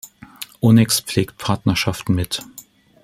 Onex 0.61 0.99
pflegt 1.01 1.37
Partnerschaften 1.37 2.15
mit 2.15 2.41